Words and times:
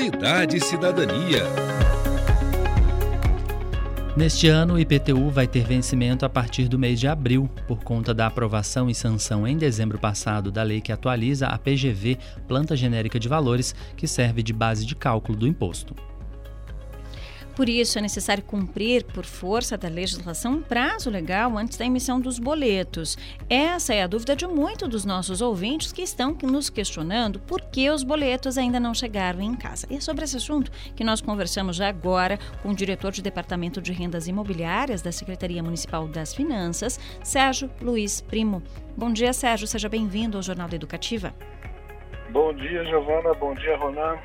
Cidade 0.00 0.56
e 0.56 0.60
Cidadania. 0.62 1.44
Neste 4.16 4.48
ano, 4.48 4.72
o 4.72 4.78
IPTU 4.78 5.28
vai 5.28 5.46
ter 5.46 5.62
vencimento 5.62 6.24
a 6.24 6.28
partir 6.28 6.68
do 6.68 6.78
mês 6.78 6.98
de 6.98 7.06
abril, 7.06 7.50
por 7.68 7.84
conta 7.84 8.14
da 8.14 8.26
aprovação 8.26 8.88
e 8.88 8.94
sanção 8.94 9.46
em 9.46 9.58
dezembro 9.58 9.98
passado 9.98 10.50
da 10.50 10.62
lei 10.62 10.80
que 10.80 10.90
atualiza 10.90 11.48
a 11.48 11.58
PGV, 11.58 12.16
Planta 12.48 12.74
Genérica 12.74 13.20
de 13.20 13.28
Valores, 13.28 13.74
que 13.94 14.06
serve 14.06 14.42
de 14.42 14.54
base 14.54 14.86
de 14.86 14.96
cálculo 14.96 15.36
do 15.36 15.46
imposto. 15.46 15.94
Por 17.60 17.68
isso, 17.68 17.98
é 17.98 18.00
necessário 18.00 18.42
cumprir, 18.42 19.04
por 19.04 19.26
força 19.26 19.76
da 19.76 19.86
legislação, 19.86 20.52
um 20.52 20.62
prazo 20.62 21.10
legal 21.10 21.58
antes 21.58 21.76
da 21.76 21.84
emissão 21.84 22.18
dos 22.18 22.38
boletos. 22.38 23.18
Essa 23.50 23.92
é 23.92 24.02
a 24.02 24.06
dúvida 24.06 24.34
de 24.34 24.46
muitos 24.46 24.88
dos 24.88 25.04
nossos 25.04 25.42
ouvintes 25.42 25.92
que 25.92 26.00
estão 26.00 26.34
nos 26.42 26.70
questionando 26.70 27.38
por 27.40 27.60
que 27.60 27.90
os 27.90 28.02
boletos 28.02 28.56
ainda 28.56 28.80
não 28.80 28.94
chegaram 28.94 29.42
em 29.42 29.54
casa. 29.54 29.86
E 29.90 29.96
é 29.96 30.00
sobre 30.00 30.24
esse 30.24 30.38
assunto 30.38 30.72
que 30.96 31.04
nós 31.04 31.20
conversamos 31.20 31.76
já 31.76 31.90
agora 31.90 32.38
com 32.62 32.70
o 32.70 32.74
diretor 32.74 33.12
de 33.12 33.20
Departamento 33.20 33.82
de 33.82 33.92
Rendas 33.92 34.26
Imobiliárias 34.26 35.02
da 35.02 35.12
Secretaria 35.12 35.62
Municipal 35.62 36.08
das 36.08 36.32
Finanças, 36.32 36.98
Sérgio 37.22 37.70
Luiz 37.82 38.22
Primo. 38.22 38.62
Bom 38.96 39.12
dia, 39.12 39.34
Sérgio. 39.34 39.66
Seja 39.66 39.90
bem-vindo 39.90 40.38
ao 40.38 40.42
Jornal 40.42 40.66
da 40.66 40.76
Educativa. 40.76 41.34
Bom 42.30 42.54
dia, 42.54 42.86
Giovana. 42.86 43.34
Bom 43.34 43.54
dia, 43.54 43.76
Ronan. 43.76 44.18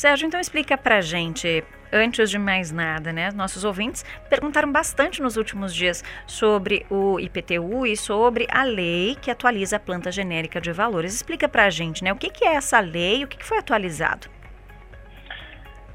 Sérgio, 0.00 0.26
então 0.26 0.40
explica 0.40 0.78
pra 0.78 1.02
gente, 1.02 1.62
antes 1.92 2.30
de 2.30 2.38
mais 2.38 2.72
nada, 2.72 3.12
né? 3.12 3.30
Nossos 3.32 3.64
ouvintes 3.64 4.02
perguntaram 4.30 4.72
bastante 4.72 5.20
nos 5.20 5.36
últimos 5.36 5.74
dias 5.74 6.02
sobre 6.26 6.86
o 6.88 7.20
IPTU 7.20 7.86
e 7.86 7.94
sobre 7.94 8.46
a 8.50 8.62
lei 8.62 9.14
que 9.20 9.30
atualiza 9.30 9.76
a 9.76 9.78
planta 9.78 10.10
genérica 10.10 10.58
de 10.58 10.72
valores. 10.72 11.14
Explica 11.14 11.46
pra 11.46 11.68
gente, 11.68 12.02
né? 12.02 12.10
O 12.14 12.16
que, 12.16 12.30
que 12.30 12.46
é 12.46 12.54
essa 12.54 12.80
lei 12.80 13.24
o 13.24 13.28
que, 13.28 13.36
que 13.36 13.44
foi 13.44 13.58
atualizado? 13.58 14.26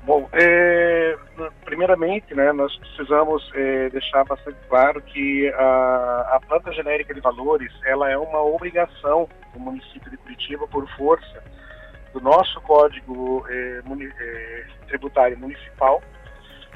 Bom, 0.04 0.30
é, 0.34 1.18
primeiramente, 1.64 2.36
né, 2.36 2.54
nós 2.54 2.78
precisamos 2.78 3.52
é, 3.56 3.90
deixar 3.90 4.24
bastante 4.24 4.60
claro 4.70 5.02
que 5.02 5.52
a, 5.52 6.36
a 6.36 6.40
planta 6.48 6.72
genérica 6.74 7.12
de 7.12 7.22
valores, 7.22 7.72
ela 7.84 8.12
é 8.12 8.16
uma 8.16 8.44
obrigação 8.44 9.28
do 9.52 9.60
município 9.60 10.12
de 10.12 10.18
Curitiba 10.18 10.68
por 10.68 10.88
força 10.96 11.55
do 12.16 12.22
nosso 12.22 12.62
Código 12.62 13.46
eh, 13.50 13.82
muni, 13.84 14.06
eh, 14.06 14.66
Tributário 14.88 15.38
Municipal, 15.38 16.02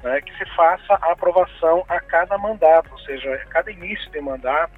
né, 0.04 0.20
que 0.20 0.38
se 0.38 0.46
faça 0.54 1.00
a 1.02 1.14
aprovação 1.14 1.86
a 1.88 1.98
cada 2.02 2.38
mandato, 2.38 2.92
ou 2.92 3.00
seja, 3.00 3.34
a 3.34 3.46
cada 3.46 3.72
início 3.72 4.12
de 4.12 4.20
mandato, 4.20 4.74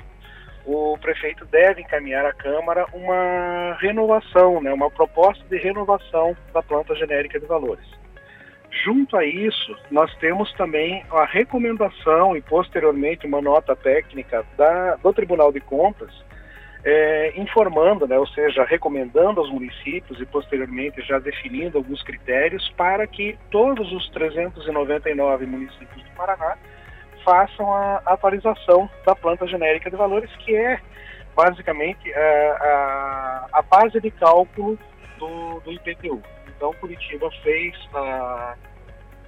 o 0.64 0.96
prefeito 1.02 1.46
deve 1.46 1.82
encaminhar 1.82 2.24
à 2.28 2.34
Câmara 2.34 2.86
uma 2.94 3.76
renovação, 3.80 4.62
né, 4.62 4.72
uma 4.72 4.92
proposta 4.92 5.44
de 5.46 5.58
renovação 5.58 6.38
da 6.54 6.62
planta 6.62 6.94
genérica 6.94 7.40
de 7.40 7.48
valores. 7.48 7.90
Junto 8.84 9.18
a 9.18 9.26
isso, 9.26 9.76
nós 9.90 10.16
temos 10.18 10.54
também 10.54 11.04
a 11.12 11.26
recomendação 11.26 12.38
e 12.38 12.42
posteriormente 12.42 13.26
uma 13.26 13.42
nota 13.42 13.76
técnica 13.76 14.46
da, 14.56 14.96
do 14.98 15.12
Tribunal 15.12 15.52
de 15.52 15.60
Contas 15.60 16.14
é, 16.84 17.40
informando, 17.40 18.08
né, 18.08 18.18
ou 18.18 18.28
seja, 18.28 18.64
recomendando 18.64 19.40
aos 19.40 19.52
municípios 19.52 20.20
e 20.20 20.26
posteriormente 20.26 21.02
já 21.04 21.20
definindo 21.20 21.78
alguns 21.78 22.02
critérios 22.04 22.68
para 22.76 23.06
que 23.06 23.38
todos 23.52 23.92
os 23.92 24.10
399 24.10 25.46
municípios 25.46 26.04
do 26.04 26.12
Paraná 26.12 26.58
façam 27.24 27.72
a 27.72 28.02
atualização 28.06 28.90
da 29.06 29.16
planta 29.16 29.46
genérica 29.46 29.92
de 29.92 29.96
valores, 29.96 30.32
que 30.38 30.56
é 30.56 30.80
basicamente 31.36 32.12
a, 32.14 32.20
é, 32.20 32.50
a, 32.50 33.48
a 33.54 33.62
base 33.62 34.00
de 34.02 34.10
cálculo 34.12 34.78
do, 35.20 35.60
do, 35.60 35.72
IPTU. 35.72 36.22
Então, 36.48 36.74
Curitiba 36.74 37.30
fez 37.44 37.76
a, 37.94 38.56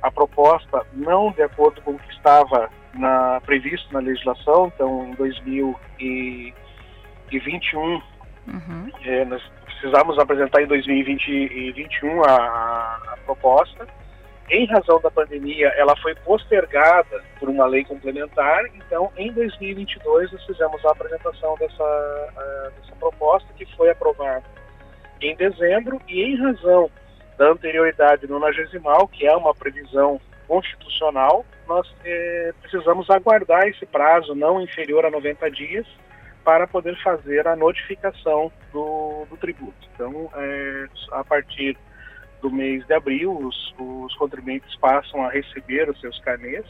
a 0.02 0.12
proposta 0.12 0.86
não 0.94 1.32
de 1.32 1.44
acordo 1.44 1.82
com 1.82 1.92
o 1.92 2.00
que 2.00 2.12
estava 2.14 2.70
na, 2.96 3.40
previsto 3.42 3.94
na 3.94 4.00
legislação, 4.00 4.72
então 4.74 5.08
em 5.08 5.14
2000 5.14 5.80
e 6.00 6.54
2021. 7.30 8.02
Uhum. 8.46 8.92
É, 9.06 9.26
nós 9.26 9.42
precisamos 9.66 10.18
apresentar 10.20 10.62
em 10.62 10.68
2021 10.68 12.24
a, 12.24 12.36
a, 12.36 13.18
proposta. 13.26 13.88
Em 14.50 14.66
razão 14.66 15.00
da 15.02 15.10
pandemia, 15.10 15.70
ela 15.78 15.96
foi 15.98 16.14
postergada 16.16 17.24
por 17.40 17.50
uma 17.50 17.66
lei 17.66 17.84
complementar. 17.86 18.66
Então, 18.76 19.12
em 19.18 19.32
2022, 19.32 20.32
nós 20.32 20.46
fizemos 20.46 20.86
a 20.86 20.92
apresentação 20.92 21.56
dessa, 21.58 21.84
a, 21.84 22.70
dessa 22.78 22.96
proposta, 23.00 23.48
que 23.58 23.66
foi 23.76 23.90
aprovada 23.90 24.44
em 25.22 25.36
dezembro. 25.36 26.02
E 26.08 26.22
em 26.22 26.36
razão 26.36 26.90
da 27.38 27.52
anterioridade 27.52 28.28
nonagesimal, 28.28 29.08
que 29.08 29.26
é 29.26 29.36
uma 29.36 29.56
previsão 29.56 30.20
constitucional, 30.48 31.46
nós 31.68 31.88
eh, 32.06 32.54
precisamos 32.62 33.10
aguardar 33.10 33.66
esse 33.68 33.86
prazo 33.86 34.36
não 34.36 34.62
inferior 34.62 35.06
a 35.06 35.10
90 35.10 35.50
dias 35.52 35.88
para 36.44 36.68
poder 36.68 36.96
fazer 37.02 37.48
a 37.48 37.56
notificação 37.56 38.52
do, 38.72 39.26
do 39.30 39.38
tributo. 39.38 39.88
Então, 39.94 40.30
é, 40.36 40.88
a 41.12 41.24
partir 41.24 41.78
do 42.42 42.52
mês 42.52 42.86
de 42.86 42.94
abril, 42.94 43.32
os, 43.32 43.74
os 43.80 44.14
contribuintes 44.16 44.76
passam 44.76 45.24
a 45.24 45.30
receber 45.30 45.90
os 45.90 46.00
seus 46.02 46.20
carnês, 46.20 46.66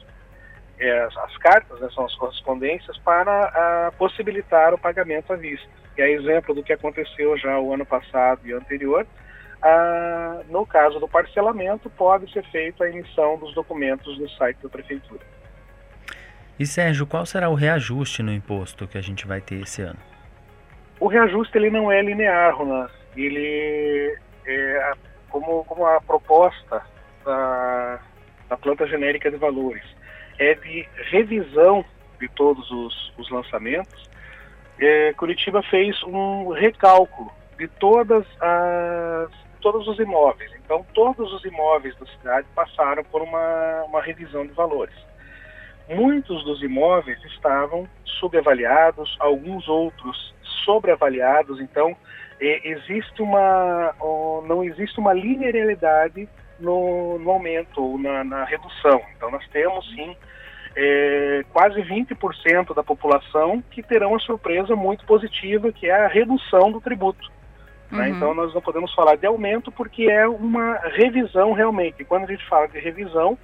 é, 0.79 0.99
as, 1.01 1.17
as, 1.17 1.37
cartas, 1.37 1.79
né, 1.79 1.89
são 1.93 2.05
as 2.05 2.15
correspondências, 2.15 2.97
para 2.99 3.87
a, 3.87 3.91
possibilitar 3.93 4.73
o 4.73 4.77
pagamento 4.77 5.33
à 5.33 5.35
vista. 5.35 5.67
E 5.97 6.01
é 6.01 6.11
exemplo 6.11 6.53
do 6.53 6.63
que 6.63 6.73
aconteceu 6.73 7.37
já 7.37 7.59
o 7.59 7.73
ano 7.73 7.85
passado 7.85 8.41
e 8.45 8.53
anterior, 8.53 9.07
a, 9.61 10.41
no 10.49 10.65
caso 10.65 10.99
do 10.99 11.07
parcelamento, 11.07 11.89
pode 11.89 12.31
ser 12.31 12.43
feita 12.51 12.83
a 12.83 12.89
emissão 12.89 13.37
dos 13.37 13.53
documentos 13.55 14.19
no 14.19 14.29
site 14.29 14.57
da 14.61 14.69
Prefeitura. 14.69 15.32
E 16.59 16.67
Sérgio, 16.67 17.07
qual 17.07 17.25
será 17.25 17.49
o 17.49 17.55
reajuste 17.55 18.21
no 18.21 18.31
imposto 18.31 18.87
que 18.87 18.97
a 18.97 19.01
gente 19.01 19.25
vai 19.25 19.41
ter 19.41 19.61
esse 19.61 19.81
ano? 19.81 19.99
O 20.99 21.07
reajuste 21.07 21.57
ele 21.57 21.71
não 21.71 21.91
é 21.91 22.01
linear, 22.01 22.55
Ronan. 22.55 22.87
Ele 23.17 24.15
é 24.45 24.93
como, 25.29 25.63
como 25.65 25.85
a 25.85 25.99
proposta 25.99 26.81
da, 27.25 27.99
da 28.49 28.57
planta 28.57 28.85
genérica 28.87 29.31
de 29.31 29.37
valores 29.37 29.83
é 30.37 30.53
de 30.53 30.87
revisão 31.09 31.83
de 32.19 32.27
todos 32.29 32.69
os, 32.69 33.13
os 33.17 33.29
lançamentos. 33.31 34.09
É, 34.79 35.13
Curitiba 35.13 35.63
fez 35.63 36.01
um 36.03 36.49
recálculo 36.49 37.31
de 37.57 37.67
todas 37.67 38.25
as 38.39 39.43
todos 39.59 39.87
os 39.87 39.97
imóveis. 39.97 40.51
Então, 40.63 40.85
todos 40.93 41.31
os 41.31 41.45
imóveis 41.45 41.95
da 41.97 42.05
cidade 42.05 42.45
passaram 42.53 43.01
por 43.05 43.21
uma, 43.21 43.83
uma 43.85 44.01
revisão 44.01 44.45
de 44.45 44.51
valores 44.51 44.93
muitos 45.89 46.43
dos 46.43 46.61
imóveis 46.61 47.23
estavam 47.25 47.87
subavaliados, 48.19 49.15
alguns 49.19 49.67
outros 49.67 50.33
sobreavaliados, 50.63 51.59
então 51.59 51.95
existe 52.39 53.21
uma, 53.21 53.93
não 54.45 54.63
existe 54.63 54.99
uma 54.99 55.13
linearidade 55.13 56.27
no, 56.59 57.17
no 57.19 57.31
aumento 57.31 57.81
ou 57.81 57.97
na, 57.97 58.23
na, 58.23 58.43
redução. 58.45 59.01
Então 59.15 59.31
nós 59.31 59.47
temos 59.49 59.87
sim 59.93 60.15
é, 60.75 61.43
quase 61.51 61.81
20% 61.81 62.73
da 62.73 62.83
população 62.83 63.63
que 63.71 63.83
terão 63.83 64.09
uma 64.09 64.19
surpresa 64.19 64.75
muito 64.75 65.05
positiva, 65.05 65.71
que 65.71 65.87
é 65.87 66.05
a 66.05 66.07
redução 66.07 66.71
do 66.71 66.81
tributo. 66.81 67.31
Né? 67.91 67.97
Uhum. 67.97 67.97
Né? 67.97 68.09
Então 68.09 68.33
nós 68.33 68.53
não 68.53 68.61
podemos 68.61 68.93
falar 68.93 69.15
de 69.15 69.25
aumento 69.25 69.71
porque 69.71 70.03
é 70.03 70.27
uma 70.27 70.75
revisão 70.95 71.53
realmente. 71.53 72.01
E 72.01 72.05
quando 72.05 72.23
a 72.23 72.27
gente 72.27 72.47
fala 72.47 72.67
de 72.67 72.79
revisão, 72.79 73.37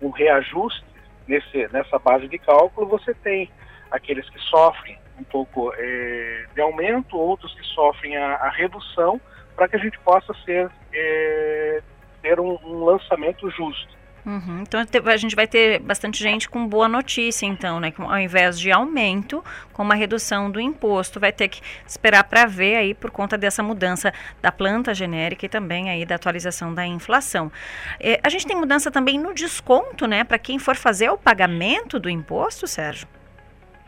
um 0.00 0.10
reajuste, 0.10 0.84
nesse, 1.26 1.68
nessa 1.72 1.98
base 1.98 2.28
de 2.28 2.38
cálculo, 2.38 2.86
você 2.86 3.14
tem 3.14 3.50
aqueles 3.90 4.28
que 4.28 4.38
sofrem 4.40 4.98
um 5.18 5.24
pouco 5.24 5.72
é, 5.76 6.46
de 6.54 6.60
aumento, 6.60 7.16
outros 7.16 7.54
que 7.54 7.64
sofrem 7.66 8.16
a, 8.16 8.34
a 8.34 8.50
redução, 8.50 9.20
para 9.54 9.68
que 9.68 9.76
a 9.76 9.78
gente 9.78 9.98
possa 10.00 10.34
ser, 10.44 10.70
é, 10.92 11.82
ter 12.22 12.40
um, 12.40 12.58
um 12.64 12.84
lançamento 12.84 13.48
justo. 13.50 13.94
Uhum. 14.26 14.62
Então 14.62 14.80
a 15.04 15.16
gente 15.16 15.36
vai 15.36 15.46
ter 15.46 15.78
bastante 15.80 16.22
gente 16.22 16.48
com 16.48 16.66
boa 16.66 16.88
notícia, 16.88 17.44
então, 17.44 17.78
né? 17.78 17.92
Ao 17.98 18.18
invés 18.18 18.58
de 18.58 18.72
aumento, 18.72 19.44
com 19.72 19.82
uma 19.82 19.94
redução 19.94 20.50
do 20.50 20.58
imposto, 20.58 21.20
vai 21.20 21.30
ter 21.30 21.48
que 21.48 21.60
esperar 21.86 22.24
para 22.24 22.46
ver 22.46 22.76
aí 22.76 22.94
por 22.94 23.10
conta 23.10 23.36
dessa 23.36 23.62
mudança 23.62 24.12
da 24.40 24.50
planta 24.50 24.94
genérica 24.94 25.44
e 25.44 25.48
também 25.48 25.90
aí 25.90 26.06
da 26.06 26.14
atualização 26.14 26.72
da 26.72 26.86
inflação. 26.86 27.52
É, 28.00 28.18
a 28.22 28.28
gente 28.30 28.46
tem 28.46 28.56
mudança 28.56 28.90
também 28.90 29.18
no 29.18 29.34
desconto, 29.34 30.06
né? 30.06 30.24
Para 30.24 30.38
quem 30.38 30.58
for 30.58 30.74
fazer 30.74 31.10
o 31.10 31.18
pagamento 31.18 31.98
do 32.00 32.08
imposto, 32.08 32.66
Sérgio. 32.66 33.06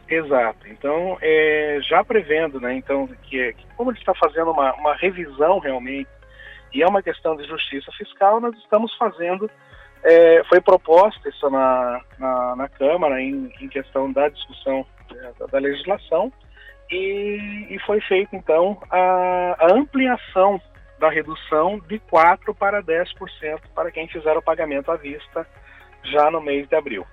Exato. 0.09 0.69
Então, 0.69 1.19
é, 1.21 1.79
já 1.83 2.05
prevendo, 2.05 2.61
né? 2.61 2.75
Então, 2.75 3.09
que, 3.23 3.55
que 3.55 3.67
como 3.77 3.91
gente 3.91 4.01
está 4.01 4.15
fazendo 4.15 4.51
uma, 4.51 4.75
uma 4.75 4.95
revisão 4.95 5.59
realmente 5.59 6.09
e 6.75 6.83
é 6.83 6.87
uma 6.87 7.03
questão 7.03 7.37
de 7.37 7.45
justiça 7.45 7.91
fiscal, 7.93 8.39
nós 8.39 8.55
estamos 8.59 8.95
fazendo 8.97 9.51
é, 10.07 10.45
foi 10.45 10.61
proposta 10.61 11.29
isso 11.29 11.51
na, 11.51 12.01
na, 12.17 12.57
na 12.57 12.69
Câmara 12.69 13.21
em, 13.21 13.53
em, 13.61 13.69
questão 13.69 14.13
da 14.13 14.29
discussão 14.29 14.87
é, 15.11 15.33
da, 15.37 15.47
da, 15.47 15.59
legislação 15.59 16.33
e, 16.89 17.67
e, 17.71 17.79
foi 17.85 18.01
feita 18.03 18.37
então 18.37 18.81
a, 18.89 19.57
a, 19.59 19.75
ampliação 19.75 20.61
da 21.01 21.11
redução 21.11 21.81
de 21.89 21.99
4% 21.99 22.55
para 22.57 22.81
10% 22.81 23.61
para 23.75 23.91
quem 23.91 24.07
fizer 24.07 24.37
o 24.37 24.43
pagamento 24.43 24.93
à 24.93 24.97
vista 24.97 25.45
já 26.05 26.31
no 26.31 26.41
mês 26.41 26.69
de 26.69 26.77
abril. 26.77 27.05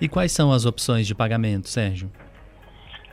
E 0.00 0.08
quais 0.08 0.32
são 0.32 0.50
as 0.50 0.64
opções 0.64 1.06
de 1.06 1.14
pagamento, 1.14 1.68
Sérgio? 1.68 2.10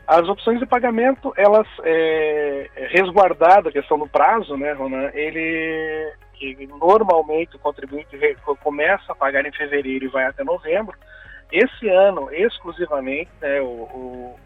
As 0.07 0.27
opções 0.27 0.57
de 0.57 0.65
pagamento, 0.65 1.33
elas, 1.35 1.67
é, 1.83 2.69
resguardada 2.91 3.69
a 3.69 3.71
questão 3.71 3.99
do 3.99 4.07
prazo, 4.07 4.57
né, 4.57 4.71
Ronan, 4.71 5.11
ele, 5.13 6.11
que 6.39 6.67
normalmente 6.67 7.57
o 7.57 7.59
contribuinte 7.59 8.17
começa 8.61 9.11
a 9.11 9.15
pagar 9.15 9.45
em 9.45 9.51
fevereiro 9.51 10.05
e 10.05 10.09
vai 10.09 10.25
até 10.25 10.43
novembro, 10.43 10.97
esse 11.51 11.89
ano, 11.89 12.31
exclusivamente, 12.31 13.29
né, 13.41 13.59
o, 13.59 13.65
o, 13.65 14.39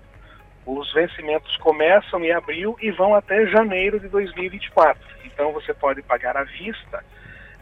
os 0.65 0.91
vencimentos 0.93 1.55
começam 1.57 2.23
em 2.23 2.31
abril 2.31 2.75
e 2.81 2.89
vão 2.91 3.13
até 3.13 3.45
janeiro 3.47 3.99
de 3.99 4.07
2024. 4.07 5.01
Então 5.25 5.51
você 5.51 5.73
pode 5.73 6.01
pagar 6.01 6.35
à 6.37 6.43
vista 6.43 7.03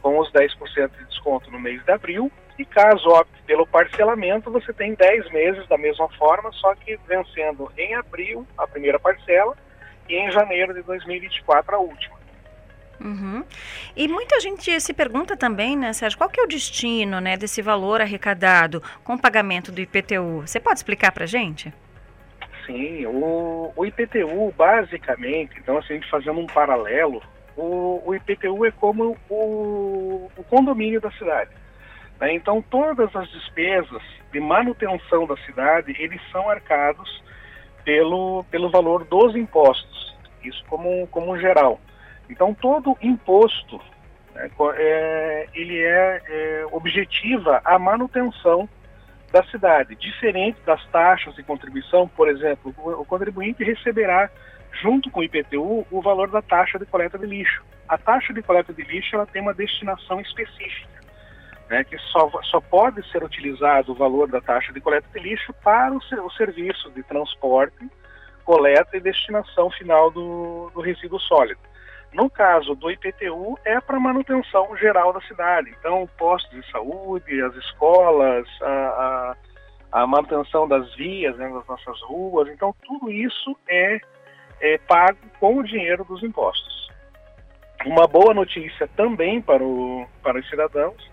com 0.01 0.17
os 0.19 0.31
10% 0.31 0.91
de 0.97 1.05
desconto 1.05 1.51
no 1.51 1.59
mês 1.59 1.83
de 1.83 1.91
abril 1.91 2.31
e 2.57 2.65
caso 2.65 3.09
opte 3.09 3.41
pelo 3.43 3.65
parcelamento, 3.65 4.51
você 4.51 4.71
tem 4.71 4.93
10 4.93 5.31
meses 5.31 5.67
da 5.67 5.77
mesma 5.77 6.07
forma, 6.09 6.51
só 6.53 6.75
que 6.75 6.97
vencendo 7.07 7.71
em 7.77 7.95
abril 7.95 8.45
a 8.57 8.67
primeira 8.67 8.99
parcela 8.99 9.57
e 10.07 10.15
em 10.15 10.31
janeiro 10.31 10.73
de 10.73 10.83
2024 10.83 11.75
a 11.75 11.79
última. 11.79 12.20
Uhum. 13.03 13.43
E 13.95 14.07
muita 14.07 14.39
gente 14.39 14.79
se 14.79 14.93
pergunta 14.93 15.35
também, 15.35 15.75
né, 15.75 15.91
Sérgio, 15.91 16.17
qual 16.17 16.29
que 16.29 16.39
é 16.39 16.43
o 16.43 16.47
destino 16.47 17.19
né, 17.19 17.35
desse 17.35 17.61
valor 17.61 17.99
arrecadado 17.99 18.81
com 19.03 19.15
o 19.15 19.19
pagamento 19.19 19.71
do 19.71 19.81
IPTU? 19.81 20.41
Você 20.45 20.59
pode 20.59 20.79
explicar 20.79 21.11
para 21.11 21.23
a 21.23 21.27
gente? 21.27 21.73
Sim, 22.65 23.07
o, 23.07 23.73
o, 23.75 23.85
IPTU, 23.85 24.53
basicamente, 24.55 25.57
então 25.57 25.77
assim, 25.77 25.93
a 25.93 25.95
gente 25.95 26.09
fazendo 26.09 26.39
um 26.39 26.45
paralelo, 26.45 27.21
o, 27.57 28.01
o 28.05 28.15
IPTU 28.15 28.65
é 28.65 28.71
como 28.71 29.17
o, 29.27 30.29
o 30.37 30.43
condomínio 30.43 31.01
da 31.01 31.11
cidade. 31.11 31.49
Né? 32.19 32.35
Então, 32.35 32.61
todas 32.61 33.13
as 33.15 33.27
despesas 33.31 34.01
de 34.31 34.39
manutenção 34.39 35.25
da 35.25 35.35
cidade, 35.37 35.95
eles 35.97 36.21
são 36.31 36.47
arcados 36.47 37.21
pelo, 37.83 38.45
pelo 38.51 38.69
valor 38.69 39.03
dos 39.05 39.35
impostos, 39.35 40.15
isso 40.43 40.63
como, 40.69 41.07
como 41.07 41.37
geral. 41.39 41.79
Então, 42.31 42.53
todo 42.53 42.97
imposto, 43.01 43.79
né, 44.33 44.49
é, 44.75 45.49
ele 45.53 45.77
é, 45.77 46.21
é, 46.25 46.65
objetiva 46.71 47.61
a 47.63 47.77
manutenção 47.77 48.67
da 49.31 49.43
cidade, 49.43 49.95
diferente 49.95 50.59
das 50.65 50.85
taxas 50.87 51.35
de 51.35 51.43
contribuição, 51.43 52.07
por 52.07 52.27
exemplo, 52.27 52.73
o 52.77 53.05
contribuinte 53.05 53.63
receberá 53.63 54.29
junto 54.81 55.09
com 55.09 55.19
o 55.19 55.23
IPTU 55.23 55.85
o 55.91 56.01
valor 56.01 56.29
da 56.29 56.41
taxa 56.41 56.79
de 56.79 56.85
coleta 56.85 57.17
de 57.17 57.25
lixo. 57.25 57.63
A 57.87 57.97
taxa 57.97 58.33
de 58.33 58.41
coleta 58.41 58.73
de 58.73 58.83
lixo 58.83 59.15
ela 59.15 59.25
tem 59.25 59.41
uma 59.41 59.53
destinação 59.53 60.19
específica 60.19 61.01
né, 61.71 61.85
que 61.85 61.97
só, 61.97 62.29
só 62.43 62.59
pode 62.59 63.01
ser 63.09 63.23
utilizado 63.23 63.93
o 63.93 63.95
valor 63.95 64.27
da 64.27 64.41
taxa 64.41 64.73
de 64.73 64.81
coleta 64.81 65.07
de 65.13 65.19
lixo 65.19 65.53
para 65.63 65.93
o, 65.93 65.97
o 65.97 66.31
serviço 66.31 66.91
de 66.91 67.01
transporte, 67.03 67.89
coleta 68.43 68.97
e 68.97 68.99
destinação 68.99 69.71
final 69.71 70.11
do, 70.11 70.69
do 70.73 70.81
resíduo 70.81 71.17
sólido. 71.21 71.61
No 72.13 72.29
caso 72.29 72.75
do 72.75 72.91
IPTU, 72.91 73.57
é 73.63 73.79
para 73.79 73.99
manutenção 73.99 74.75
geral 74.75 75.13
da 75.13 75.21
cidade. 75.21 75.73
Então, 75.79 76.07
postos 76.17 76.51
de 76.51 76.71
saúde, 76.71 77.41
as 77.41 77.55
escolas, 77.55 78.45
a, 78.61 79.35
a, 79.93 80.01
a 80.01 80.07
manutenção 80.07 80.67
das 80.67 80.93
vias, 80.95 81.37
né, 81.37 81.49
das 81.49 81.65
nossas 81.65 82.01
ruas. 82.01 82.49
Então, 82.49 82.75
tudo 82.85 83.09
isso 83.09 83.57
é, 83.69 83.99
é 84.59 84.77
pago 84.79 85.17
com 85.39 85.57
o 85.57 85.63
dinheiro 85.63 86.03
dos 86.03 86.21
impostos. 86.21 86.91
Uma 87.85 88.07
boa 88.07 88.33
notícia 88.33 88.89
também 88.95 89.41
para, 89.41 89.63
o, 89.63 90.05
para 90.21 90.37
os 90.37 90.49
cidadãos 90.49 91.09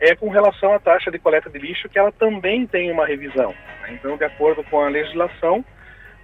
é 0.00 0.14
com 0.14 0.28
relação 0.28 0.72
à 0.74 0.78
taxa 0.78 1.10
de 1.10 1.18
coleta 1.18 1.50
de 1.50 1.58
lixo, 1.58 1.88
que 1.88 1.98
ela 1.98 2.12
também 2.12 2.66
tem 2.66 2.92
uma 2.92 3.06
revisão. 3.06 3.54
Né? 3.82 3.92
Então, 3.92 4.16
de 4.16 4.24
acordo 4.24 4.62
com 4.64 4.80
a 4.80 4.88
legislação, 4.88 5.64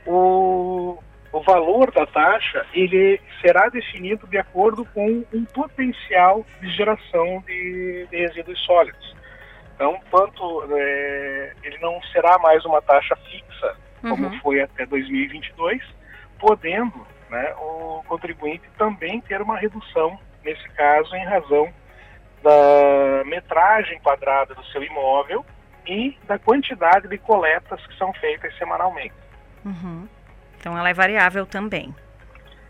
o, 0.06 0.98
o 1.32 1.40
valor 1.40 1.90
da 1.90 2.06
taxa 2.06 2.66
ele 2.74 3.18
será 3.40 3.68
definido 3.68 4.26
de 4.26 4.36
acordo 4.36 4.84
com 4.84 5.24
um 5.32 5.44
potencial 5.46 6.44
de 6.60 6.70
geração 6.70 7.42
de, 7.46 8.06
de 8.10 8.16
resíduos 8.18 8.60
sólidos. 8.64 9.16
Então, 9.74 9.98
quanto 10.10 10.64
é, 10.76 11.54
ele 11.64 11.78
não 11.78 12.00
será 12.12 12.38
mais 12.38 12.64
uma 12.64 12.82
taxa 12.82 13.16
fixa, 13.16 13.76
como 14.02 14.26
uhum. 14.26 14.40
foi 14.40 14.60
até 14.60 14.84
2022, 14.84 15.82
podendo 16.38 17.06
né, 17.30 17.54
o 17.54 18.02
contribuinte 18.06 18.68
também 18.76 19.20
ter 19.22 19.40
uma 19.40 19.56
redução, 19.56 20.18
nesse 20.44 20.68
caso, 20.70 21.14
em 21.16 21.24
razão 21.24 21.72
da 22.42 23.24
metragem 23.24 23.98
quadrada 24.00 24.54
do 24.54 24.64
seu 24.66 24.82
imóvel 24.82 25.44
e 25.86 26.16
da 26.26 26.38
quantidade 26.38 27.08
de 27.08 27.16
coletas 27.18 27.84
que 27.86 27.96
são 27.96 28.12
feitas 28.14 28.56
semanalmente. 28.58 29.14
Uhum. 29.64 30.06
Então 30.62 30.78
ela 30.78 30.88
é 30.88 30.94
variável 30.94 31.44
também. 31.44 31.92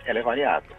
Ela 0.06 0.20
é 0.20 0.22
variável. 0.22 0.74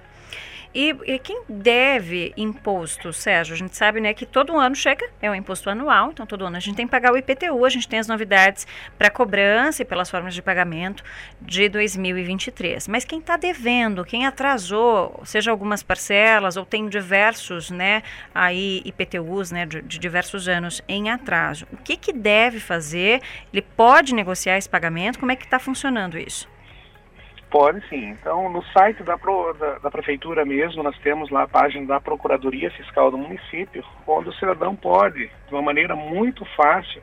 E, 0.74 0.90
e, 1.06 1.20
quem 1.20 1.44
deve 1.48 2.34
imposto, 2.36 3.14
Sérgio? 3.14 3.54
A 3.54 3.58
gente 3.58 3.78
sabe 3.78 4.02
né, 4.02 4.12
que 4.12 4.26
todo 4.26 4.58
ano 4.58 4.76
chega, 4.76 5.08
é 5.22 5.30
um 5.30 5.36
imposto 5.36 5.70
anual, 5.70 6.10
então 6.10 6.26
todo 6.26 6.44
ano 6.44 6.58
a 6.58 6.60
gente 6.60 6.76
tem 6.76 6.88
que 6.88 6.92
pagar 6.92 7.14
o 7.14 7.18
IPTU, 7.18 7.64
a 7.64 7.70
gente 7.70 7.88
tem 7.88 8.00
as 8.00 8.08
novidades 8.08 8.66
para 8.98 9.12
cobrança 9.12 9.84
e 9.84 9.86
pelas 9.86 10.10
formas 10.10 10.34
de 10.34 10.42
pagamento 10.42 11.04
de 11.40 11.70
2023. 11.70 12.88
Mas 12.88 13.06
quem 13.06 13.20
está 13.20 13.38
devendo, 13.38 14.04
quem 14.04 14.26
atrasou, 14.26 15.22
seja 15.24 15.52
algumas 15.52 15.84
parcelas 15.84 16.58
ou 16.58 16.66
tem 16.66 16.90
diversos 16.90 17.70
né, 17.70 18.02
aí 18.34 18.82
IPTUs 18.84 19.52
né, 19.52 19.68
de, 19.68 19.80
de 19.84 20.00
diversos 20.00 20.48
anos 20.48 20.82
em 20.88 21.12
atraso, 21.12 21.68
o 21.72 21.78
que, 21.78 21.96
que 21.96 22.12
deve 22.12 22.60
fazer? 22.60 23.22
Ele 23.54 23.62
pode 23.62 24.16
negociar 24.16 24.58
esse 24.58 24.68
pagamento? 24.68 25.20
Como 25.20 25.32
é 25.32 25.36
que 25.36 25.46
está 25.46 25.60
funcionando 25.60 26.18
isso? 26.18 26.52
Pode 27.54 27.88
sim. 27.88 28.10
Então, 28.10 28.50
no 28.50 28.64
site 28.64 29.04
da, 29.04 29.16
Pro, 29.16 29.54
da, 29.54 29.78
da, 29.78 29.92
Prefeitura 29.92 30.44
mesmo, 30.44 30.82
nós 30.82 30.98
temos 31.02 31.30
lá 31.30 31.44
a 31.44 31.48
página 31.48 31.86
da 31.86 32.02
Procuradoria 32.02 32.72
Fiscal 32.72 33.12
do 33.12 33.18
município, 33.20 33.86
onde 34.08 34.30
o 34.30 34.34
cidadão 34.34 34.76
pode, 34.76 35.28
de 35.28 35.54
uma 35.54 35.62
maneira 35.62 35.96
muito 35.96 36.44
fácil, 36.56 37.00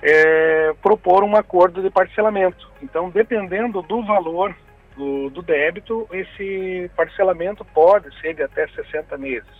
é, 0.00 0.72
propor 0.80 1.24
um 1.24 1.34
acordo 1.34 1.82
de 1.82 1.90
parcelamento. 1.90 2.70
Então, 2.80 3.10
dependendo 3.10 3.82
do 3.82 4.00
valor 4.04 4.54
do, 4.96 5.28
do, 5.28 5.42
débito, 5.42 6.08
esse 6.12 6.88
parcelamento 6.94 7.64
pode 7.64 8.16
ser 8.20 8.34
de 8.34 8.44
até 8.44 8.68
60 8.68 9.18
meses. 9.18 9.50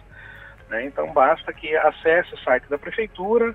Né? 0.69 0.85
Então, 0.85 1.13
basta 1.13 1.53
que 1.53 1.75
acesse 1.75 2.35
o 2.35 2.39
site 2.39 2.71
da 2.71 2.79
Prefeitura, 2.79 3.53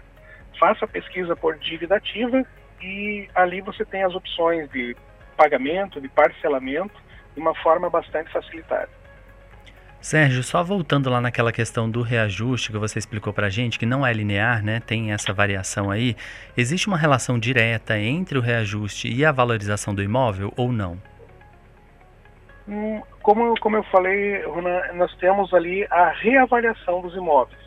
faça 0.60 0.84
a 0.84 0.90
pesquisa 0.90 1.38
por 1.38 1.58
dívida 1.58 1.96
ativa 1.96 2.46
e 2.82 3.30
ali 3.34 3.62
você 3.62 3.86
tem 3.86 4.04
as 4.04 4.14
opções 4.14 4.70
de 4.72 4.94
pagamento, 5.36 6.02
de 6.02 6.08
parcelamento, 6.08 6.96
de 7.34 7.42
uma 7.42 7.54
forma 7.56 7.90
bastante 7.90 8.32
facilitada. 8.32 8.90
Sérgio, 10.06 10.44
só 10.44 10.64
voltando 10.64 11.10
lá 11.10 11.20
naquela 11.20 11.52
questão 11.52 11.90
do 11.90 12.04
reajuste 12.04 12.72
que 12.72 12.78
você 12.78 13.00
explicou 13.00 13.34
para 13.34 13.48
a 13.48 13.50
gente, 13.50 13.80
que 13.80 13.88
não 13.88 14.06
é 14.06 14.14
linear, 14.14 14.64
né? 14.64 14.80
Tem 14.80 15.12
essa 15.12 15.34
variação 15.34 15.90
aí. 15.90 16.16
Existe 16.56 16.88
uma 16.88 16.96
relação 16.96 17.40
direta 17.40 17.98
entre 17.98 18.38
o 18.38 18.42
reajuste 18.42 19.12
e 19.12 19.26
a 19.26 19.32
valorização 19.32 19.96
do 19.96 20.04
imóvel 20.04 20.54
ou 20.56 20.72
não? 20.72 21.02
Hum, 22.68 23.02
como, 23.24 23.60
como 23.60 23.78
eu 23.78 23.84
falei, 23.86 24.44
nós 24.94 25.12
temos 25.16 25.52
ali 25.56 25.88
a 25.90 26.10
reavaliação 26.10 27.02
dos 27.02 27.16
imóveis. 27.16 27.66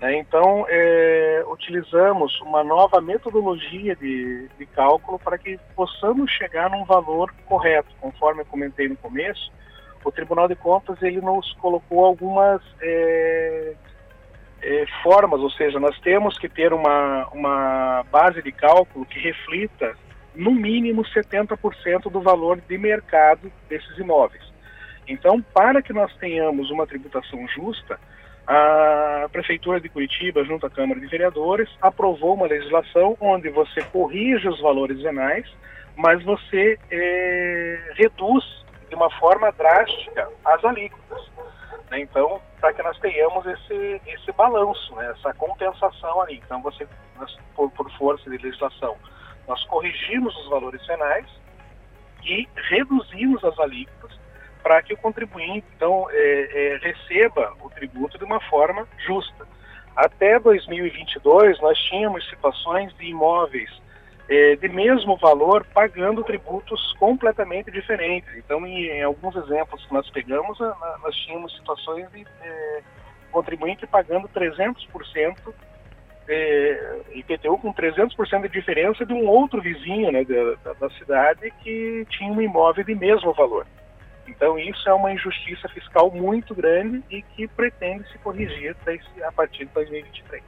Né? 0.00 0.18
Então, 0.18 0.64
é, 0.68 1.44
utilizamos 1.48 2.40
uma 2.40 2.64
nova 2.64 3.00
metodologia 3.00 3.94
de, 3.94 4.48
de 4.58 4.66
cálculo 4.66 5.18
para 5.18 5.36
que 5.36 5.58
possamos 5.76 6.30
chegar 6.30 6.70
num 6.70 6.84
valor 6.84 7.32
correto. 7.46 7.94
Conforme 8.00 8.40
eu 8.42 8.46
comentei 8.46 8.88
no 8.88 8.96
começo, 8.96 9.52
o 10.04 10.10
Tribunal 10.10 10.48
de 10.48 10.56
Contas 10.56 11.00
ele 11.02 11.20
nos 11.20 11.52
colocou 11.54 12.06
algumas 12.06 12.62
é, 12.80 13.74
é, 14.62 14.84
formas, 15.02 15.40
ou 15.40 15.50
seja, 15.50 15.78
nós 15.78 15.98
temos 16.00 16.38
que 16.38 16.48
ter 16.48 16.72
uma, 16.72 17.28
uma 17.28 18.02
base 18.10 18.42
de 18.42 18.52
cálculo 18.52 19.04
que 19.04 19.18
reflita 19.18 19.94
no 20.34 20.52
mínimo 20.52 21.02
70% 21.04 22.10
do 22.10 22.20
valor 22.22 22.60
de 22.60 22.78
mercado 22.78 23.52
desses 23.68 23.98
imóveis. 23.98 24.42
Então, 25.06 25.42
para 25.42 25.82
que 25.82 25.92
nós 25.92 26.14
tenhamos 26.16 26.70
uma 26.70 26.86
tributação 26.86 27.46
justa, 27.48 27.98
a 28.52 29.28
Prefeitura 29.30 29.80
de 29.80 29.88
Curitiba, 29.88 30.44
junto 30.44 30.66
à 30.66 30.70
Câmara 30.70 30.98
de 30.98 31.06
Vereadores, 31.06 31.68
aprovou 31.80 32.34
uma 32.34 32.48
legislação 32.48 33.16
onde 33.20 33.48
você 33.48 33.80
corrige 33.92 34.48
os 34.48 34.60
valores 34.60 35.00
venais, 35.00 35.46
mas 35.94 36.20
você 36.24 36.76
é, 36.90 37.92
reduz 37.94 38.44
de 38.88 38.96
uma 38.96 39.08
forma 39.20 39.52
drástica 39.52 40.28
as 40.44 40.64
alíquotas. 40.64 41.30
Né? 41.92 42.00
Então, 42.00 42.42
para 42.60 42.72
que 42.72 42.82
nós 42.82 42.98
tenhamos 42.98 43.46
esse, 43.46 44.02
esse 44.04 44.32
balanço, 44.32 44.96
né? 44.96 45.14
essa 45.16 45.32
compensação 45.34 46.20
ali. 46.20 46.42
Então, 46.44 46.60
você, 46.60 46.88
nós, 47.20 47.32
por, 47.54 47.70
por 47.70 47.88
força 47.92 48.28
de 48.28 48.36
legislação, 48.36 48.96
nós 49.46 49.64
corrigimos 49.66 50.36
os 50.38 50.48
valores 50.48 50.84
venais 50.88 51.26
e 52.24 52.48
reduzimos 52.68 53.44
as 53.44 53.56
alíquotas 53.60 54.18
para 54.62 54.82
que 54.82 54.94
o 54.94 54.96
contribuinte 54.96 55.66
então 55.76 56.06
é, 56.10 56.16
é, 56.74 56.78
receba 56.78 57.54
o 57.60 57.70
tributo 57.70 58.18
de 58.18 58.24
uma 58.24 58.40
forma 58.40 58.86
justa. 59.06 59.46
Até 59.96 60.38
2022 60.38 61.60
nós 61.60 61.78
tínhamos 61.78 62.28
situações 62.28 62.94
de 62.96 63.06
imóveis 63.06 63.70
é, 64.28 64.54
de 64.54 64.68
mesmo 64.68 65.16
valor 65.16 65.66
pagando 65.74 66.22
tributos 66.22 66.92
completamente 67.00 67.70
diferentes. 67.70 68.32
Então, 68.36 68.64
em, 68.64 68.86
em 68.86 69.02
alguns 69.02 69.34
exemplos 69.34 69.84
que 69.84 69.92
nós 69.92 70.08
pegamos, 70.10 70.60
a, 70.60 70.98
nós 71.02 71.16
tínhamos 71.16 71.52
situações 71.56 72.08
de 72.12 72.24
é, 72.40 72.82
contribuinte 73.32 73.86
pagando 73.88 74.28
300% 74.28 75.52
é, 76.28 77.00
IPTU 77.14 77.58
com 77.58 77.74
300% 77.74 78.42
de 78.42 78.48
diferença 78.48 79.04
de 79.04 79.12
um 79.12 79.26
outro 79.26 79.60
vizinho 79.60 80.12
né, 80.12 80.24
da, 80.62 80.74
da, 80.74 80.90
cidade 80.90 81.52
que 81.60 82.06
tinha 82.08 82.30
um 82.30 82.40
imóvel 82.40 82.84
de 82.84 82.94
mesmo 82.94 83.32
valor. 83.32 83.66
Então 84.30 84.58
isso 84.58 84.88
é 84.88 84.94
uma 84.94 85.12
injustiça 85.12 85.68
fiscal 85.68 86.10
muito 86.10 86.54
grande 86.54 87.02
e 87.10 87.22
que 87.22 87.48
pretende 87.48 88.08
se 88.10 88.18
corrigir 88.18 88.76
a 89.24 89.32
partir 89.32 89.66
de 89.66 89.72
2023. 89.72 90.42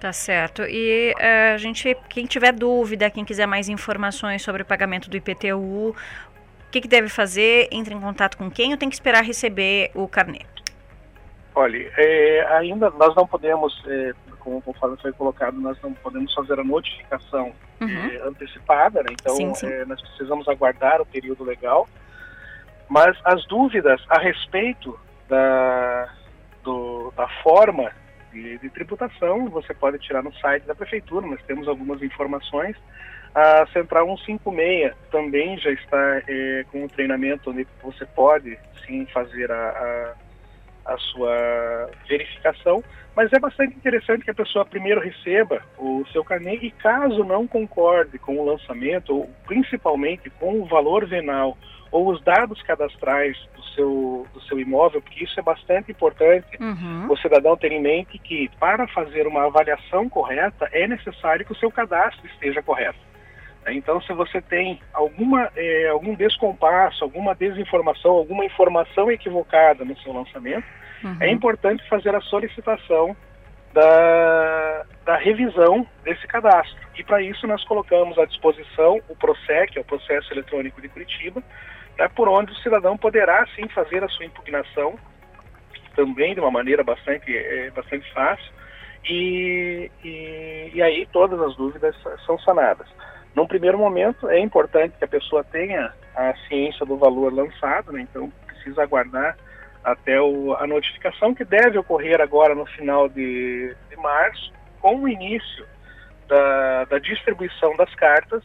Tá 0.00 0.12
certo. 0.12 0.62
E 0.62 1.14
uh, 1.14 1.54
a 1.54 1.56
gente, 1.56 1.96
quem 2.08 2.26
tiver 2.26 2.52
dúvida, 2.52 3.10
quem 3.10 3.24
quiser 3.24 3.46
mais 3.46 3.68
informações 3.68 4.42
sobre 4.42 4.62
o 4.62 4.64
pagamento 4.64 5.08
do 5.08 5.16
IPTU, 5.16 5.90
o 5.90 5.94
que, 6.70 6.80
que 6.80 6.88
deve 6.88 7.08
fazer? 7.08 7.68
Entre 7.70 7.94
em 7.94 8.00
contato 8.00 8.36
com 8.36 8.50
quem 8.50 8.72
ou 8.72 8.78
tem 8.78 8.88
que 8.88 8.94
esperar 8.94 9.24
receber 9.24 9.90
o 9.94 10.06
carnê? 10.06 10.40
Olha, 11.54 11.90
é, 11.96 12.46
ainda 12.58 12.90
nós 12.90 13.14
não 13.14 13.26
podemos 13.26 13.82
é, 13.86 14.12
como 14.46 14.62
conforme 14.62 14.96
foi 14.98 15.12
colocado, 15.12 15.60
nós 15.60 15.76
não 15.82 15.92
podemos 15.92 16.32
fazer 16.32 16.60
a 16.60 16.64
notificação 16.64 17.52
uhum. 17.80 17.88
eh, 17.88 18.22
antecipada, 18.24 19.02
né? 19.02 19.08
então 19.10 19.34
sim, 19.34 19.52
sim. 19.54 19.66
Nós 19.86 20.00
precisamos 20.00 20.48
aguardar 20.48 21.00
o 21.00 21.06
período 21.06 21.42
legal. 21.42 21.88
Mas 22.88 23.16
as 23.24 23.44
dúvidas 23.46 24.00
a 24.08 24.18
respeito 24.18 24.98
da, 25.28 26.08
do, 26.62 27.12
da 27.16 27.28
forma 27.42 27.90
de, 28.32 28.58
de, 28.58 28.70
tributação 28.70 29.48
você 29.48 29.74
pode 29.74 29.98
tirar 29.98 30.22
no 30.22 30.32
site 30.34 30.64
da 30.64 30.74
prefeitura, 30.74 31.26
nós 31.26 31.42
temos 31.42 31.66
algumas 31.66 32.02
informações. 32.02 32.76
A 33.34 33.66
Central 33.72 34.06
156 34.18 34.94
também 35.10 35.58
já 35.58 35.70
está 35.70 36.22
eh, 36.26 36.64
com 36.70 36.84
um 36.84 36.88
treinamento 36.88 37.50
onde 37.50 37.66
você 37.82 38.06
pode 38.06 38.58
sim 38.86 39.04
fazer 39.06 39.50
a, 39.52 40.14
a, 40.86 40.94
a 40.94 40.98
sua 40.98 41.90
verificação 42.08 42.82
mas 43.16 43.32
é 43.32 43.38
bastante 43.38 43.74
interessante 43.74 44.24
que 44.24 44.30
a 44.30 44.34
pessoa 44.34 44.66
primeiro 44.66 45.00
receba 45.00 45.62
o 45.78 46.04
seu 46.12 46.22
carnê 46.22 46.56
e 46.56 46.70
caso 46.70 47.24
não 47.24 47.46
concorde 47.46 48.18
com 48.18 48.36
o 48.36 48.44
lançamento, 48.44 49.16
ou 49.16 49.30
principalmente 49.46 50.28
com 50.28 50.60
o 50.60 50.66
valor 50.66 51.06
venal 51.06 51.56
ou 51.90 52.08
os 52.08 52.22
dados 52.22 52.60
cadastrais 52.62 53.36
do 53.54 53.62
seu, 53.74 54.26
do 54.32 54.40
seu 54.42 54.58
imóvel, 54.58 55.00
porque 55.00 55.24
isso 55.24 55.38
é 55.38 55.42
bastante 55.42 55.90
importante 55.90 56.46
uhum. 56.60 57.06
o 57.10 57.16
cidadão 57.16 57.56
ter 57.56 57.72
em 57.72 57.80
mente 57.80 58.18
que 58.18 58.50
para 58.58 58.86
fazer 58.88 59.26
uma 59.26 59.46
avaliação 59.46 60.08
correta 60.08 60.68
é 60.72 60.86
necessário 60.86 61.44
que 61.44 61.52
o 61.52 61.56
seu 61.56 61.70
cadastro 61.70 62.26
esteja 62.26 62.62
correto. 62.62 62.98
Então, 63.68 64.00
se 64.00 64.12
você 64.12 64.40
tem 64.40 64.80
alguma, 64.92 65.50
é, 65.56 65.88
algum 65.88 66.14
descompasso, 66.14 67.02
alguma 67.02 67.34
desinformação, 67.34 68.12
alguma 68.12 68.44
informação 68.44 69.10
equivocada 69.10 69.84
no 69.84 69.96
seu 69.98 70.12
lançamento, 70.12 70.64
uhum. 71.02 71.16
é 71.20 71.30
importante 71.30 71.86
fazer 71.88 72.14
a 72.14 72.20
solicitação 72.20 73.16
da, 73.76 74.86
da 75.04 75.16
revisão 75.18 75.86
desse 76.02 76.26
cadastro. 76.26 76.74
E 76.98 77.04
para 77.04 77.20
isso 77.20 77.46
nós 77.46 77.62
colocamos 77.64 78.18
à 78.18 78.24
disposição 78.24 79.02
o 79.06 79.14
PROSEC, 79.14 79.76
é 79.76 79.80
o 79.82 79.84
Processo 79.84 80.32
Eletrônico 80.32 80.80
de 80.80 80.88
Curitiba, 80.88 81.42
né, 81.98 82.08
por 82.08 82.26
onde 82.26 82.52
o 82.52 82.56
cidadão 82.56 82.96
poderá 82.96 83.46
sim 83.54 83.68
fazer 83.68 84.02
a 84.02 84.08
sua 84.08 84.24
impugnação, 84.24 84.98
também 85.94 86.32
de 86.32 86.40
uma 86.40 86.50
maneira 86.50 86.82
bastante, 86.82 87.36
é, 87.36 87.70
bastante 87.70 88.10
fácil, 88.14 88.50
e, 89.04 89.90
e, 90.02 90.70
e 90.72 90.82
aí 90.82 91.06
todas 91.12 91.38
as 91.38 91.54
dúvidas 91.54 91.94
são 92.24 92.38
sanadas. 92.38 92.88
Num 93.34 93.46
primeiro 93.46 93.76
momento, 93.76 94.26
é 94.30 94.40
importante 94.40 94.96
que 94.96 95.04
a 95.04 95.08
pessoa 95.08 95.44
tenha 95.44 95.92
a 96.14 96.34
ciência 96.48 96.86
do 96.86 96.96
valor 96.96 97.30
lançado, 97.30 97.92
né? 97.92 98.00
então 98.00 98.32
precisa 98.46 98.82
aguardar 98.82 99.36
até 99.86 100.20
o, 100.20 100.52
a 100.54 100.66
notificação 100.66 101.32
que 101.32 101.44
deve 101.44 101.78
ocorrer 101.78 102.20
agora 102.20 102.56
no 102.56 102.66
final 102.66 103.08
de, 103.08 103.72
de 103.88 103.96
março, 103.96 104.52
com 104.80 104.96
o 104.96 105.08
início 105.08 105.64
da, 106.26 106.84
da, 106.86 106.98
distribuição 106.98 107.76
das 107.76 107.94
cartas 107.94 108.42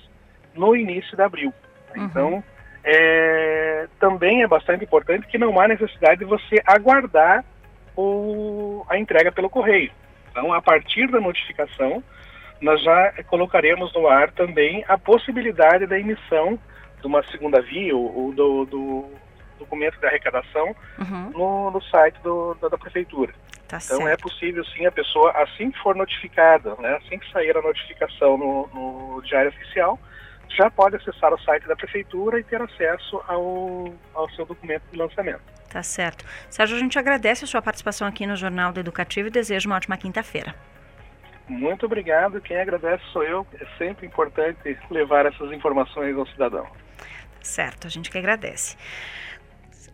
no 0.54 0.76
início 0.76 1.16
de 1.16 1.24
abril. 1.24 1.52
Uhum. 1.96 2.04
Então, 2.06 2.44
é, 2.84 3.88
também 4.00 4.44
é 4.44 4.48
bastante 4.48 4.86
importante 4.86 5.26
que 5.26 5.40
não 5.40 5.60
há 5.60 5.68
necessidade 5.68 6.20
de 6.20 6.26
você 6.26 6.62
aguardar 6.64 7.44
o, 7.98 8.86
a 8.88 9.00
entrega 9.00 9.32
pelo 9.32 9.50
correio. 9.50 9.92
Então, 10.30 10.54
a 10.54 10.62
partir 10.62 11.08
da 11.08 11.20
notificação, 11.20 12.04
nós 12.62 12.84
já 12.84 13.14
colocaremos 13.26 13.92
no 13.96 14.08
ar 14.08 14.32
também 14.32 14.86
a 14.88 14.96
possibilidade 14.96 15.88
da 15.88 16.00
emissão 16.00 16.60
de 17.02 17.08
uma 17.08 17.24
segunda 17.24 17.60
via 17.62 17.98
ou, 17.98 18.16
ou 18.16 18.32
do, 18.32 18.66
do 18.66 19.06
documento 19.62 20.00
de 20.00 20.06
arrecadação 20.06 20.76
uhum. 21.00 21.30
no, 21.32 21.72
no, 21.72 21.82
site 21.84 22.20
do, 22.22 22.56
da, 22.56 22.70
da, 22.70 22.78
prefeitura. 22.78 23.34
Tá 23.68 23.80
então 23.84 24.02
é 24.02 24.04
certo. 24.04 24.08
é 24.10 24.18
possível 24.18 24.66
sim 24.66 24.86
a 24.86 24.92
pessoa, 24.92 25.32
assim 25.32 25.72
que 25.72 25.80
for 25.80 25.96
notificada, 25.96 26.76
né, 26.76 26.98
assim 26.98 27.18
que 27.18 27.32
sair 27.32 27.56
a 27.56 27.62
notificação 27.62 28.38
no, 28.38 28.68
no 28.68 29.22
Diário 29.22 29.50
Oficial, 29.50 30.00
já 30.50 30.70
pode 30.70 30.98
acessar 30.98 31.34
o 31.34 31.40
site 31.40 31.68
da 31.68 31.76
prefeitura 31.76 32.40
e 32.40 32.44
ter 32.44 32.62
acesso 32.62 33.22
ao, 33.28 33.94
ao 34.14 34.30
seu 34.32 34.46
documento 34.46 34.84
de 34.92 34.98
lançamento. 34.98 35.42
Tá 35.70 35.82
certo. 35.82 36.26
Sérgio, 36.50 36.76
a 36.76 36.80
gente 36.80 37.00
agradece 37.00 37.46
a 37.46 37.48
sua 37.48 37.62
participação 37.62 38.06
aqui 38.06 38.28
no 38.28 38.36
Jornal 38.36 38.74
do 38.74 38.80
Educativo 38.82 39.30
e 39.30 39.32
deseja 39.32 39.70
uma 39.70 39.78
ótima 39.78 39.96
quinta-feira. 39.96 40.54
Muito 41.48 41.86
obrigado. 41.86 42.42
Quem 42.42 42.60
agradece 42.60 43.04
sou 43.12 43.24
eu. 43.24 43.48
É 43.60 43.66
sempre 43.78 44.06
importante 44.06 44.78
levar 44.90 45.26
essas 45.26 45.52
informações 45.52 46.16
ao 46.18 46.26
cidadão. 46.28 46.68
Certo, 47.42 47.88
a 47.88 47.90
gente 47.90 48.10
que 48.10 48.18
agradece. 48.18 48.78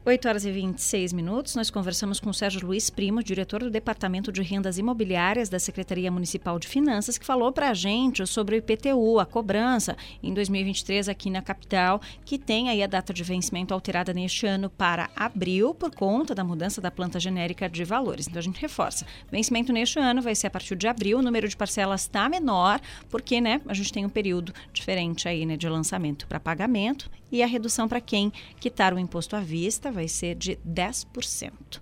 8 0.07 0.25
horas 0.25 0.45
e 0.45 0.51
26 0.51 1.11
minutos, 1.11 1.53
nós 1.53 1.69
conversamos 1.69 2.17
com 2.17 2.29
o 2.29 2.33
Sérgio 2.33 2.65
Luiz 2.65 2.89
Primo, 2.89 3.21
diretor 3.21 3.61
do 3.61 3.69
Departamento 3.69 4.31
de 4.31 4.41
Rendas 4.41 4.77
Imobiliárias 4.77 5.49
da 5.49 5.59
Secretaria 5.59 6.09
Municipal 6.09 6.57
de 6.57 6.65
Finanças, 6.65 7.17
que 7.17 7.25
falou 7.25 7.51
para 7.51 7.71
a 7.71 7.73
gente 7.73 8.25
sobre 8.25 8.55
o 8.55 8.57
IPTU, 8.57 9.19
a 9.19 9.25
cobrança 9.25 9.97
em 10.23 10.33
2023 10.33 11.09
aqui 11.09 11.29
na 11.29 11.41
capital, 11.41 11.99
que 12.23 12.39
tem 12.39 12.69
aí 12.69 12.81
a 12.81 12.87
data 12.87 13.13
de 13.13 13.21
vencimento 13.21 13.73
alterada 13.73 14.13
neste 14.13 14.47
ano 14.47 14.69
para 14.69 15.09
abril 15.13 15.75
por 15.75 15.93
conta 15.93 16.33
da 16.33 16.41
mudança 16.41 16.79
da 16.79 16.89
planta 16.89 17.19
genérica 17.19 17.67
de 17.67 17.83
valores. 17.83 18.27
Então 18.27 18.39
a 18.39 18.43
gente 18.43 18.61
reforça. 18.61 19.05
Vencimento 19.29 19.73
neste 19.73 19.99
ano 19.99 20.21
vai 20.21 20.35
ser 20.35 20.47
a 20.47 20.51
partir 20.51 20.77
de 20.77 20.87
abril, 20.87 21.19
o 21.19 21.21
número 21.21 21.49
de 21.49 21.57
parcelas 21.57 22.03
está 22.03 22.29
menor, 22.29 22.79
porque 23.09 23.41
né, 23.41 23.59
a 23.67 23.73
gente 23.73 23.91
tem 23.91 24.05
um 24.05 24.09
período 24.09 24.53
diferente 24.71 25.27
aí 25.27 25.45
né, 25.45 25.57
de 25.57 25.67
lançamento 25.67 26.25
para 26.27 26.39
pagamento 26.39 27.11
e 27.29 27.43
a 27.43 27.45
redução 27.45 27.89
para 27.89 27.99
quem 27.99 28.31
quitar 28.57 28.93
o 28.93 28.99
imposto 28.99 29.35
à 29.35 29.41
vista 29.41 29.91
vai 29.97 30.07
ser 30.07 30.35
de 30.35 30.57
10%. 30.57 31.81